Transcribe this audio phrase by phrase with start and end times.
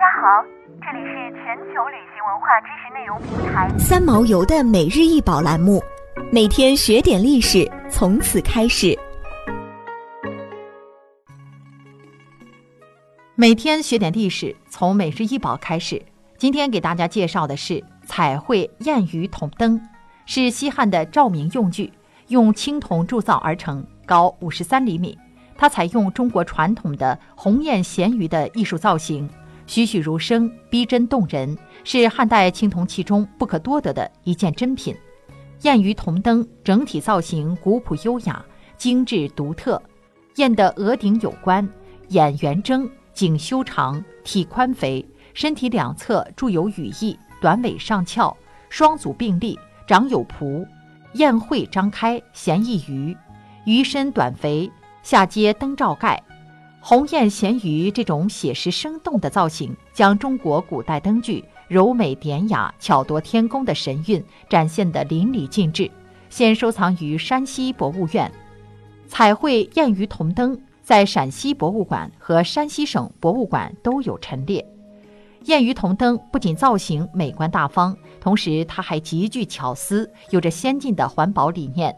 [0.00, 0.42] 家好，
[0.80, 5.78] 这里是全球旅行文化知识内容平台三毛游的每日一宝栏目，
[6.32, 8.98] 每天学点历史，从此开始。
[13.34, 16.00] 每天学点历史，从每日一宝开始。
[16.38, 19.78] 今天给大家介绍的是彩绘燕鱼铜灯，
[20.24, 21.92] 是西汉的照明用具，
[22.28, 25.18] 用青铜铸造而成，高五十三厘米。
[25.58, 29.28] 它采用中国传统的鸿雁衔鱼的艺术造型，
[29.70, 34.96] 栩栩如生，逼真动人，是汉代青铜器中不可多得的一件珍品。
[35.62, 38.44] 燕鱼铜灯整体造型古朴优雅、
[38.76, 39.80] 精致独特。
[40.34, 41.68] 燕的额顶有冠，
[42.08, 48.36] 眼圆睁，颈修长，体宽肥，身体两侧铸有羽翼，短尾上翘，
[48.70, 49.56] 双足并立，
[49.86, 50.66] 长有蹼。
[51.12, 53.16] 燕喙张开，衔一鱼，
[53.66, 54.68] 鱼身短肥。
[55.04, 56.20] 下接灯罩盖，
[56.82, 65.90] 鸿雁衔鱼这种写实生动的造型，将中国古代灯具柔美典雅、巧夺天工的神韵展现得淋漓尽致。
[66.30, 68.30] 现收藏于山西博物院。
[69.06, 74.64] 彩绘燕鱼铜灯在陕西博物馆和山西省博物馆都有陈列。
[75.46, 81.94] 燕鱼铜灯不仅造型美观大方，同时它还极具巧思，有着先进的环保理念。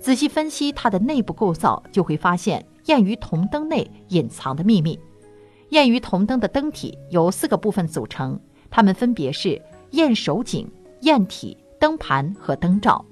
[0.00, 4.98] 仔细分析它的内部构造，就会发现燕鱼铜灯内隐藏的秘密。
[5.70, 8.38] 燕鱼铜灯的灯体由四个部分组成，
[8.70, 13.04] 它们分别是燕手颈、燕体、灯盘和灯罩。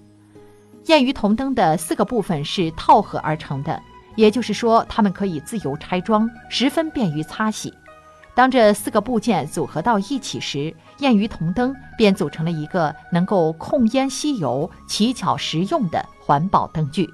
[0.87, 3.81] 燕鱼铜灯的四个部分是套合而成的，
[4.17, 7.73] 也就是说，它们可以自由拆装，十分便于擦洗。
[8.35, 17.09] 当这四个部件组合到一起时，燕鱼铜灯便组成了一个能够控烟吸油、奇巧实用的环保灯具。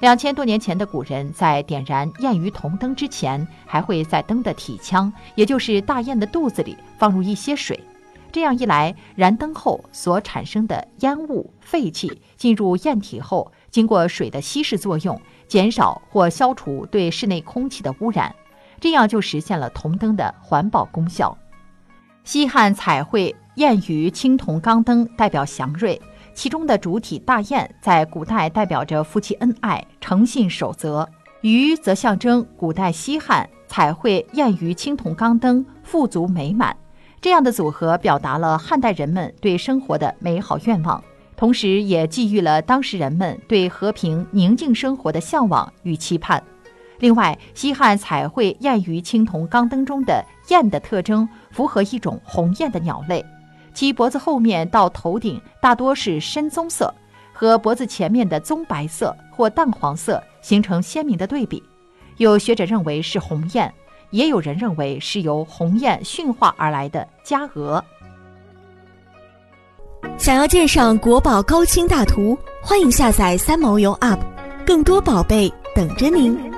[0.00, 7.78] 两千多年前的古人在点燃燕鱼铜灯之前，还会在灯的体腔，也就是大雁的肚子里放入一些水。
[8.30, 18.34] 这样一来，燃灯后所产生的烟雾、废气进入燕体后，经过水的稀释作用，减少或消除对室内空气的污染。
[18.80, 21.38] 这样就实现了铜灯的环保功效。
[22.24, 25.98] 西汉彩绘燕鱼青铜钢灯代表祥瑞，
[26.34, 31.08] 其中的主体大雁在古代代表着夫妻恩爱、诚信守则，
[31.42, 36.76] 鱼则象征古代西汉彩绘燕鱼青铜钢灯富足美满。
[37.20, 41.02] 这样的组合表达了汉代人们对生活的美好愿望，
[41.36, 46.42] 同时也寄予了当时人们对和平宁静生活的向往与期盼。
[46.98, 53.24] 另外，西汉彩绘燕鱼青铜钢灯中的雁的特征符合一种鸿雁的鸟类，
[53.74, 56.94] 其脖子后面到头顶大多是深棕色，
[57.32, 61.62] 和脖子前面的棕白色或淡黄色形成鲜明的对比。
[62.18, 63.70] 有学者认为是鸿雁，
[64.10, 67.84] 也有人认为是由鸿雁驯化而来的家鹅。
[70.16, 74.20] 想要鉴赏国宝高清大图，欢迎下载三毛游 App，
[74.64, 76.53] 更多宝贝等着您。